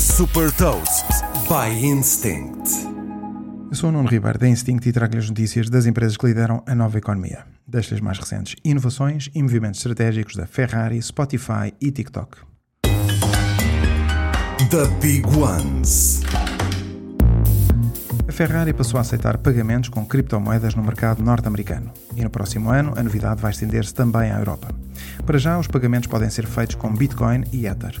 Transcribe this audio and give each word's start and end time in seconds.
Super 0.00 0.50
Toast 0.52 1.04
by 1.46 1.86
Instinct. 1.86 2.70
Eu 3.68 3.76
sou 3.76 3.90
o 3.90 3.92
Nuno 3.92 4.08
Ribeiro 4.08 4.38
da 4.38 4.48
Instinct 4.48 4.88
e 4.88 4.92
trago-lhe 4.92 5.18
as 5.18 5.28
notícias 5.28 5.68
das 5.68 5.84
empresas 5.84 6.16
que 6.16 6.26
lideram 6.26 6.64
a 6.66 6.74
nova 6.74 6.96
economia. 6.96 7.44
Deixo-lhe 7.68 7.96
as 7.96 8.00
mais 8.00 8.18
recentes 8.18 8.56
inovações 8.64 9.28
e 9.34 9.42
movimentos 9.42 9.78
estratégicos 9.80 10.36
da 10.36 10.46
Ferrari, 10.46 11.02
Spotify 11.02 11.74
e 11.78 11.92
TikTok. 11.92 12.38
The 14.70 14.86
Big 15.02 15.26
Ones. 15.36 16.22
A 18.26 18.32
Ferrari 18.32 18.72
passou 18.72 18.96
a 18.96 19.02
aceitar 19.02 19.36
pagamentos 19.36 19.90
com 19.90 20.06
criptomoedas 20.06 20.74
no 20.74 20.82
mercado 20.82 21.22
norte-americano. 21.22 21.92
E 22.16 22.24
no 22.24 22.30
próximo 22.30 22.70
ano, 22.70 22.94
a 22.96 23.02
novidade 23.02 23.42
vai 23.42 23.50
estender-se 23.50 23.92
também 23.92 24.30
à 24.30 24.38
Europa. 24.38 24.79
Para 25.24 25.38
já, 25.38 25.58
os 25.58 25.66
pagamentos 25.66 26.08
podem 26.08 26.30
ser 26.30 26.46
feitos 26.46 26.74
com 26.74 26.94
Bitcoin 26.94 27.44
e 27.52 27.66
Ether. 27.66 28.00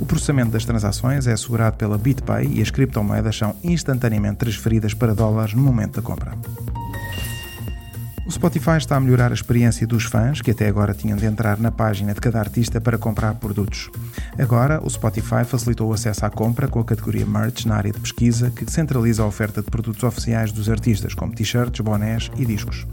O 0.00 0.06
processamento 0.06 0.50
das 0.50 0.64
transações 0.64 1.26
é 1.26 1.32
assegurado 1.32 1.76
pela 1.76 1.98
BitPay 1.98 2.46
e 2.54 2.62
as 2.62 2.70
criptomoedas 2.70 3.36
são 3.36 3.54
instantaneamente 3.62 4.38
transferidas 4.38 4.94
para 4.94 5.14
dólares 5.14 5.54
no 5.54 5.62
momento 5.62 5.96
da 5.96 6.02
compra. 6.02 6.32
O 8.28 8.30
Spotify 8.30 8.76
está 8.76 8.94
a 8.94 9.00
melhorar 9.00 9.30
a 9.30 9.34
experiência 9.34 9.86
dos 9.86 10.04
fãs, 10.04 10.42
que 10.42 10.50
até 10.50 10.68
agora 10.68 10.92
tinham 10.92 11.16
de 11.16 11.24
entrar 11.24 11.58
na 11.58 11.72
página 11.72 12.12
de 12.12 12.20
cada 12.20 12.38
artista 12.38 12.78
para 12.78 12.98
comprar 12.98 13.34
produtos. 13.36 13.90
Agora, 14.38 14.84
o 14.84 14.90
Spotify 14.90 15.46
facilitou 15.46 15.88
o 15.88 15.94
acesso 15.94 16.26
à 16.26 16.30
compra 16.30 16.68
com 16.68 16.78
a 16.78 16.84
categoria 16.84 17.24
Merch 17.24 17.64
na 17.64 17.76
área 17.76 17.90
de 17.90 17.98
pesquisa, 17.98 18.50
que 18.50 18.70
centraliza 18.70 19.22
a 19.22 19.26
oferta 19.26 19.62
de 19.62 19.70
produtos 19.70 20.02
oficiais 20.02 20.52
dos 20.52 20.68
artistas, 20.68 21.14
como 21.14 21.34
t-shirts, 21.34 21.80
bonés 21.80 22.30
e 22.36 22.44
discos. 22.44 22.86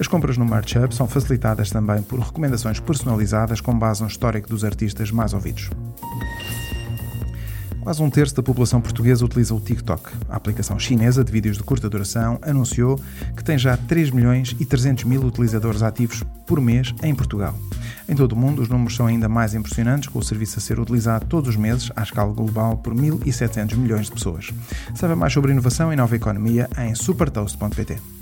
As 0.00 0.08
compras 0.08 0.36
no 0.36 0.44
Merch 0.44 0.76
Hub 0.76 0.92
são 0.92 1.06
facilitadas 1.06 1.70
também 1.70 2.02
por 2.02 2.18
recomendações 2.18 2.80
personalizadas 2.80 3.60
com 3.60 3.78
base 3.78 4.02
no 4.02 4.08
histórico 4.08 4.48
dos 4.48 4.64
artistas 4.64 5.12
mais 5.12 5.32
ouvidos. 5.32 5.70
Quase 7.82 8.00
um 8.00 8.08
terço 8.08 8.36
da 8.36 8.44
população 8.44 8.80
portuguesa 8.80 9.24
utiliza 9.24 9.52
o 9.52 9.60
TikTok. 9.60 10.12
A 10.28 10.36
aplicação 10.36 10.78
chinesa 10.78 11.24
de 11.24 11.32
vídeos 11.32 11.56
de 11.56 11.64
curta 11.64 11.90
duração 11.90 12.38
anunciou 12.40 12.98
que 13.36 13.42
tem 13.42 13.58
já 13.58 13.76
3 13.76 14.12
milhões 14.12 14.54
e 14.60 14.64
300 14.64 15.02
mil 15.02 15.20
utilizadores 15.24 15.82
ativos 15.82 16.22
por 16.46 16.60
mês 16.60 16.94
em 17.02 17.12
Portugal. 17.12 17.58
Em 18.08 18.14
todo 18.14 18.32
o 18.32 18.36
mundo, 18.36 18.62
os 18.62 18.68
números 18.68 18.94
são 18.94 19.08
ainda 19.08 19.28
mais 19.28 19.52
impressionantes, 19.52 20.08
com 20.08 20.20
o 20.20 20.22
serviço 20.22 20.60
a 20.60 20.62
ser 20.62 20.78
utilizado 20.78 21.26
todos 21.26 21.50
os 21.50 21.56
meses, 21.56 21.90
à 21.96 22.04
escala 22.04 22.32
global, 22.32 22.76
por 22.76 22.94
1.700 22.94 23.74
milhões 23.74 24.06
de 24.06 24.12
pessoas. 24.12 24.52
Saiba 24.94 25.16
mais 25.16 25.32
sobre 25.32 25.50
inovação 25.50 25.92
e 25.92 25.96
nova 25.96 26.14
economia 26.14 26.70
em 26.78 26.94
supertoast.pt. 26.94 28.21